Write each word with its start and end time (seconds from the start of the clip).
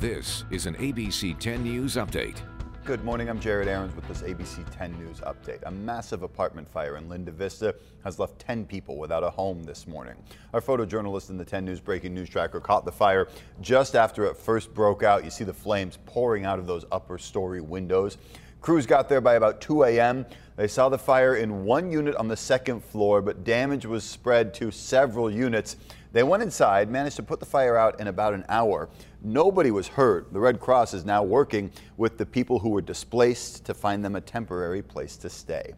This 0.00 0.44
is 0.52 0.66
an 0.66 0.76
ABC 0.76 1.36
10 1.40 1.64
News 1.64 1.96
Update. 1.96 2.36
Good 2.84 3.02
morning, 3.02 3.28
I'm 3.28 3.40
Jared 3.40 3.66
Aarons 3.66 3.96
with 3.96 4.06
this 4.06 4.22
ABC 4.22 4.64
10 4.70 4.96
News 4.96 5.18
Update. 5.22 5.58
A 5.66 5.72
massive 5.72 6.22
apartment 6.22 6.68
fire 6.68 6.98
in 6.98 7.08
Linda 7.08 7.32
Vista 7.32 7.74
has 8.04 8.20
left 8.20 8.38
10 8.38 8.64
people 8.64 8.96
without 8.96 9.24
a 9.24 9.30
home 9.30 9.64
this 9.64 9.88
morning. 9.88 10.14
Our 10.54 10.60
photojournalist 10.60 11.30
in 11.30 11.36
the 11.36 11.44
10 11.44 11.64
News 11.64 11.80
Breaking 11.80 12.14
News 12.14 12.28
Tracker 12.28 12.60
caught 12.60 12.84
the 12.84 12.92
fire 12.92 13.26
just 13.60 13.96
after 13.96 14.24
it 14.24 14.36
first 14.36 14.72
broke 14.72 15.02
out. 15.02 15.24
You 15.24 15.30
see 15.30 15.42
the 15.42 15.52
flames 15.52 15.98
pouring 16.06 16.44
out 16.44 16.60
of 16.60 16.68
those 16.68 16.84
upper 16.92 17.18
story 17.18 17.60
windows. 17.60 18.18
Crews 18.60 18.86
got 18.86 19.08
there 19.08 19.20
by 19.20 19.34
about 19.34 19.60
2 19.60 19.84
a.m. 19.84 20.26
They 20.56 20.66
saw 20.66 20.88
the 20.88 20.98
fire 20.98 21.36
in 21.36 21.64
one 21.64 21.92
unit 21.92 22.16
on 22.16 22.26
the 22.26 22.36
second 22.36 22.82
floor, 22.82 23.22
but 23.22 23.44
damage 23.44 23.86
was 23.86 24.02
spread 24.02 24.52
to 24.54 24.70
several 24.72 25.30
units. 25.30 25.76
They 26.12 26.24
went 26.24 26.42
inside, 26.42 26.90
managed 26.90 27.16
to 27.16 27.22
put 27.22 27.38
the 27.38 27.46
fire 27.46 27.76
out 27.76 28.00
in 28.00 28.08
about 28.08 28.34
an 28.34 28.44
hour. 28.48 28.88
Nobody 29.22 29.70
was 29.70 29.86
hurt. 29.86 30.32
The 30.32 30.40
Red 30.40 30.58
Cross 30.58 30.94
is 30.94 31.04
now 31.04 31.22
working 31.22 31.70
with 31.96 32.18
the 32.18 32.26
people 32.26 32.58
who 32.58 32.70
were 32.70 32.80
displaced 32.80 33.64
to 33.66 33.74
find 33.74 34.04
them 34.04 34.16
a 34.16 34.20
temporary 34.20 34.82
place 34.82 35.16
to 35.18 35.30
stay. 35.30 35.74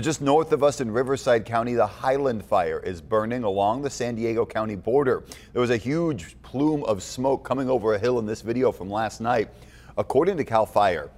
Just 0.00 0.22
north 0.22 0.52
of 0.52 0.62
us 0.62 0.80
in 0.80 0.90
Riverside 0.90 1.44
County, 1.44 1.74
the 1.74 1.86
Highland 1.86 2.44
Fire 2.44 2.78
is 2.80 3.02
burning 3.02 3.44
along 3.44 3.82
the 3.82 3.90
San 3.90 4.14
Diego 4.14 4.46
County 4.46 4.76
border. 4.76 5.22
There 5.52 5.60
was 5.60 5.70
a 5.70 5.76
huge 5.76 6.40
plume 6.42 6.82
of 6.84 7.02
smoke 7.02 7.44
coming 7.44 7.68
over 7.68 7.92
a 7.92 7.98
hill 7.98 8.18
in 8.18 8.24
this 8.24 8.40
video 8.40 8.72
from 8.72 8.88
last 8.88 9.20
night. 9.20 9.50
According 9.98 10.38
to 10.38 10.44
CAL 10.44 10.64
FIRE, 10.64 11.10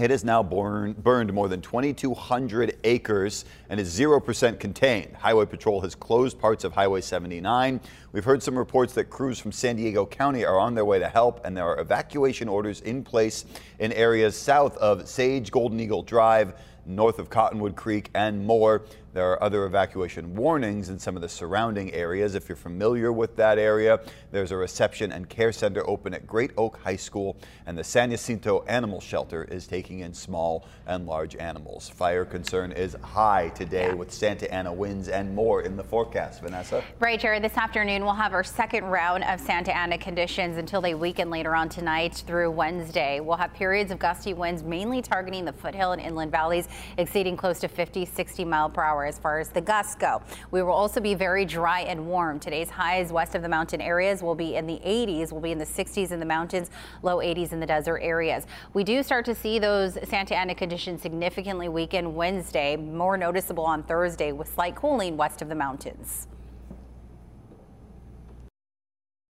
it 0.00 0.10
has 0.10 0.24
now 0.24 0.42
burn, 0.42 0.92
burned 0.94 1.32
more 1.32 1.48
than 1.48 1.60
2,200 1.60 2.78
acres 2.84 3.44
and 3.68 3.78
is 3.78 3.98
0% 3.98 4.58
contained. 4.58 5.14
Highway 5.14 5.46
Patrol 5.46 5.80
has 5.82 5.94
closed 5.94 6.38
parts 6.38 6.64
of 6.64 6.72
Highway 6.72 7.02
79. 7.02 7.80
We've 8.12 8.24
heard 8.24 8.42
some 8.42 8.56
reports 8.56 8.94
that 8.94 9.10
crews 9.10 9.38
from 9.38 9.52
San 9.52 9.76
Diego 9.76 10.06
County 10.06 10.44
are 10.44 10.58
on 10.58 10.74
their 10.74 10.84
way 10.84 10.98
to 10.98 11.08
help, 11.08 11.44
and 11.44 11.56
there 11.56 11.64
are 11.64 11.78
evacuation 11.80 12.48
orders 12.48 12.80
in 12.80 13.04
place 13.04 13.44
in 13.78 13.92
areas 13.92 14.36
south 14.36 14.76
of 14.78 15.06
Sage 15.06 15.50
Golden 15.50 15.78
Eagle 15.78 16.02
Drive, 16.02 16.54
north 16.86 17.18
of 17.18 17.28
Cottonwood 17.28 17.76
Creek, 17.76 18.10
and 18.14 18.44
more. 18.46 18.82
There 19.12 19.28
are 19.32 19.42
other 19.42 19.64
evacuation 19.64 20.36
warnings 20.36 20.88
in 20.88 21.00
some 21.00 21.16
of 21.16 21.22
the 21.22 21.28
surrounding 21.28 21.92
areas. 21.92 22.36
If 22.36 22.48
you're 22.48 22.54
familiar 22.54 23.10
with 23.10 23.34
that 23.36 23.58
area, 23.58 23.98
there's 24.30 24.52
a 24.52 24.56
reception 24.56 25.10
and 25.10 25.28
care 25.28 25.50
center 25.50 25.88
open 25.88 26.14
at 26.14 26.28
Great 26.28 26.52
Oak 26.56 26.78
High 26.84 26.94
School, 26.94 27.36
and 27.66 27.76
the 27.76 27.82
San 27.82 28.12
Jacinto 28.12 28.62
Animal 28.68 29.00
Shelter 29.00 29.42
is 29.42 29.66
taking 29.66 30.00
in 30.00 30.14
small 30.14 30.64
and 30.86 31.06
large 31.06 31.34
animals. 31.34 31.88
Fire 31.88 32.24
concern 32.24 32.70
is 32.70 32.96
high 33.02 33.48
today 33.48 33.88
yeah. 33.88 33.94
with 33.94 34.12
Santa 34.12 34.52
Ana 34.54 34.72
winds 34.72 35.08
and 35.08 35.34
more 35.34 35.62
in 35.62 35.76
the 35.76 35.82
forecast. 35.84 36.40
Vanessa? 36.42 36.84
Right, 37.00 37.18
Jared. 37.18 37.42
This 37.42 37.56
afternoon, 37.56 38.04
we'll 38.04 38.14
have 38.14 38.32
our 38.32 38.44
second 38.44 38.84
round 38.84 39.24
of 39.24 39.40
Santa 39.40 39.76
Ana 39.76 39.98
conditions 39.98 40.56
until 40.56 40.80
they 40.80 40.94
weaken 40.94 41.30
later 41.30 41.56
on 41.56 41.68
tonight 41.68 42.22
through 42.26 42.52
Wednesday. 42.52 43.18
We'll 43.18 43.36
have 43.38 43.52
periods 43.54 43.90
of 43.90 43.98
gusty 43.98 44.34
winds 44.34 44.62
mainly 44.62 45.02
targeting 45.02 45.44
the 45.44 45.52
foothill 45.52 45.90
and 45.90 46.00
inland 46.00 46.30
valleys, 46.30 46.68
exceeding 46.96 47.36
close 47.36 47.58
to 47.58 47.66
50, 47.66 48.04
60 48.04 48.44
mile 48.44 48.70
per 48.70 48.82
hour 48.82 48.99
hour 49.00 49.06
as 49.06 49.18
far 49.18 49.40
as 49.40 49.48
the 49.48 49.60
gusts 49.60 49.94
go. 49.94 50.22
We 50.50 50.62
will 50.62 50.72
also 50.72 51.00
be 51.00 51.14
very 51.14 51.44
dry 51.44 51.80
and 51.80 52.06
warm. 52.06 52.38
Today's 52.38 52.68
highs 52.68 53.12
west 53.12 53.34
of 53.34 53.42
the 53.42 53.48
mountain 53.48 53.80
areas 53.80 54.22
will 54.22 54.34
be 54.34 54.56
in 54.56 54.66
the 54.66 54.80
80s, 54.84 55.32
will 55.32 55.40
be 55.40 55.52
in 55.52 55.58
the 55.58 55.64
60s 55.64 56.12
in 56.12 56.20
the 56.20 56.26
mountains, 56.26 56.70
low 57.02 57.18
80s 57.18 57.52
in 57.52 57.60
the 57.60 57.66
desert 57.66 57.98
areas. 57.98 58.46
We 58.74 58.84
do 58.84 59.02
start 59.02 59.24
to 59.26 59.34
see 59.34 59.58
those 59.58 59.98
Santa 60.08 60.36
Ana 60.36 60.54
conditions 60.54 61.02
significantly 61.02 61.68
weaken 61.68 62.14
Wednesday, 62.14 62.76
more 62.76 63.16
noticeable 63.16 63.64
on 63.64 63.82
Thursday 63.82 64.32
with 64.32 64.52
slight 64.52 64.76
cooling 64.76 65.16
west 65.16 65.42
of 65.42 65.48
the 65.48 65.54
mountains. 65.54 66.28